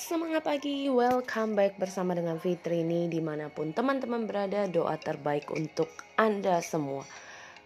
[0.00, 5.52] Semangat pagi, welcome back bersama dengan Fitri ini di mana pun teman-teman berada doa terbaik
[5.52, 7.04] untuk Anda semua.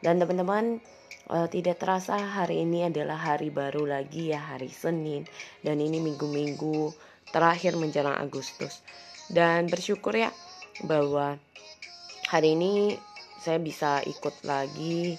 [0.03, 0.83] Dan teman-teman
[1.31, 5.23] uh, tidak terasa hari ini adalah hari baru lagi ya hari Senin.
[5.63, 6.91] Dan ini minggu-minggu
[7.31, 8.83] terakhir menjelang Agustus.
[9.31, 10.35] Dan bersyukur ya
[10.91, 11.39] bahwa
[12.35, 12.99] hari ini
[13.39, 15.15] saya bisa ikut lagi.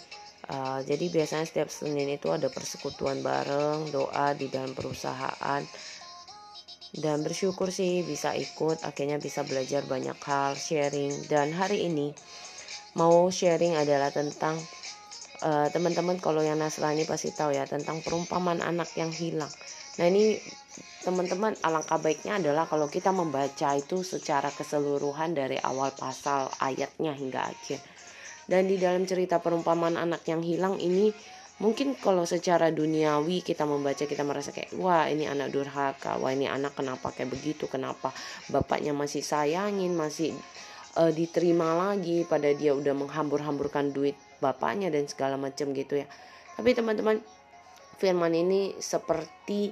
[0.52, 5.64] Uh, Jadi biasanya setiap Senin itu ada persekutuan bareng doa di dalam perusahaan
[6.96, 11.12] dan bersyukur sih bisa ikut akhirnya bisa belajar banyak hal sharing.
[11.28, 12.16] Dan hari ini
[12.96, 14.56] mau sharing adalah tentang
[15.44, 19.52] uh, teman-teman kalau yang Nasrani pasti tahu ya tentang perumpamaan anak yang hilang.
[20.00, 20.40] Nah ini
[21.04, 27.52] teman-teman alangkah baiknya adalah kalau kita membaca itu secara keseluruhan dari awal pasal ayatnya hingga
[27.52, 27.80] akhir.
[28.46, 31.12] Dan di dalam cerita perumpamaan anak yang hilang ini
[31.56, 36.20] mungkin kalau secara duniawi kita membaca kita merasa kayak wah ini anak durhaka.
[36.20, 37.72] Wah ini anak kenapa kayak begitu?
[37.72, 38.12] Kenapa
[38.52, 40.36] bapaknya masih sayangin masih
[41.00, 46.08] uh, diterima lagi pada dia udah menghambur-hamburkan duit bapaknya dan segala macam gitu ya.
[46.56, 47.20] Tapi teman-teman
[47.96, 49.72] firman ini seperti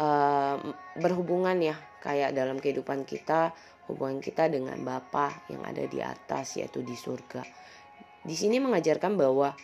[0.00, 0.56] uh,
[0.96, 3.52] berhubungan ya kayak dalam kehidupan kita
[3.88, 7.40] hubungan kita dengan Bapa yang ada di atas yaitu di surga.
[8.20, 9.56] Di sini mengajarkan bahwa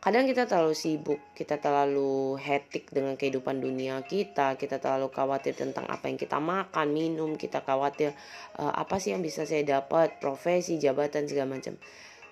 [0.00, 5.84] kadang kita terlalu sibuk, kita terlalu hektik dengan kehidupan dunia kita, kita terlalu khawatir tentang
[5.92, 8.16] apa yang kita makan, minum, kita khawatir
[8.56, 11.76] uh, apa sih yang bisa saya dapat, profesi, jabatan segala macam.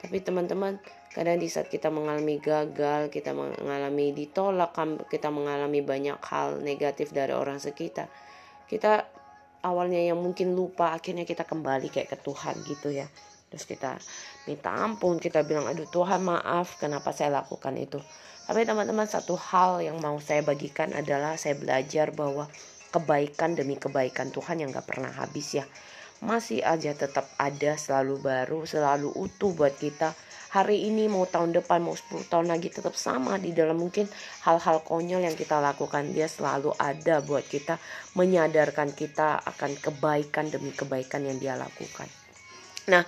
[0.01, 0.81] Tapi teman-teman,
[1.13, 4.73] kadang di saat kita mengalami gagal, kita mengalami ditolak,
[5.13, 8.09] kita mengalami banyak hal negatif dari orang sekitar,
[8.65, 9.05] kita
[9.61, 13.13] awalnya yang mungkin lupa, akhirnya kita kembali kayak ke Tuhan gitu ya
[13.49, 13.97] terus kita
[14.45, 18.01] minta ampun kita bilang aduh Tuhan maaf kenapa saya lakukan itu?
[18.49, 22.49] Tapi teman-teman satu hal yang mau saya bagikan adalah saya belajar bahwa
[22.89, 25.69] kebaikan demi kebaikan Tuhan yang gak pernah habis ya.
[26.25, 30.17] Masih aja tetap ada selalu baru selalu utuh buat kita.
[30.49, 34.09] Hari ini mau tahun depan mau 10 tahun lagi tetap sama di dalam mungkin
[34.49, 36.09] hal-hal konyol yang kita lakukan.
[36.17, 37.77] Dia selalu ada buat kita
[38.17, 42.09] menyadarkan kita akan kebaikan demi kebaikan yang dia lakukan.
[42.89, 43.05] Nah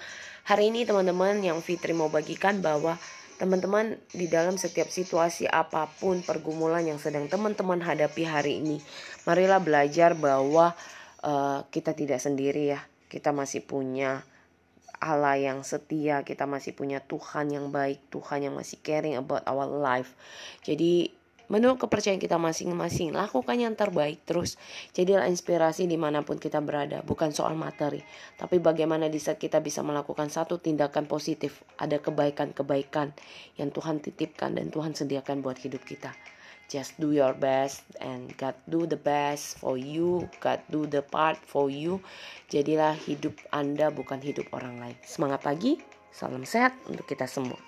[0.51, 2.99] Hari ini teman-teman yang Fitri mau bagikan bahwa
[3.39, 8.83] teman-teman di dalam setiap situasi apa pun pergumulan yang sedang teman-teman hadapi hari ini,
[9.31, 10.75] marilah belajar bahwa
[11.23, 12.83] uh, kita tidak sendiri ya.
[13.07, 14.27] Kita masih punya
[14.99, 19.71] Allah yang setia, kita masih punya Tuhan yang baik, Tuhan yang masih caring about our
[19.71, 20.19] life.
[20.67, 21.15] Jadi
[21.51, 24.57] menurut kepercayaan kita masing-masing lakukan yang terbaik terus.
[24.95, 28.01] Jadilah inspirasi di mana pun kita berada bukan soal materi.
[28.39, 33.13] Tapi bagaimana di saat kita bisa melakukan satu tindakan positif ada kebaikan-kebaikan
[33.59, 36.15] yang Tuhan titipkan dan Tuhan sediakan buat hidup kita.
[36.71, 41.35] Just do your best and God do the best for you God do the part
[41.43, 41.99] for you.
[42.47, 44.97] Jadilah hidup Anda bukan hidup orang lain.
[45.03, 45.83] Semangat pagi
[46.15, 47.59] salam sehat untuk kita semua